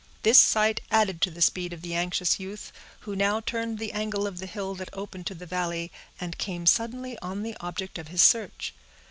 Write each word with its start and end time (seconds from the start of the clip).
This 0.23 0.39
sight 0.39 0.81
added 0.89 1.21
to 1.21 1.29
the 1.29 1.43
speed 1.43 1.73
of 1.73 1.83
the 1.83 1.93
anxious 1.93 2.39
youth, 2.39 2.71
who 3.01 3.15
now 3.15 3.39
turned 3.39 3.77
the 3.77 3.91
angle 3.91 4.25
of 4.25 4.39
the 4.39 4.47
hill 4.47 4.73
that 4.73 4.89
opened 4.93 5.27
to 5.27 5.35
the 5.35 5.45
valley, 5.45 5.91
and 6.19 6.39
came 6.39 6.65
suddenly 6.65 7.19
on 7.19 7.43
the 7.43 7.55
object 7.59 7.99
of 7.99 8.07
his 8.07 8.23
search. 8.23 8.73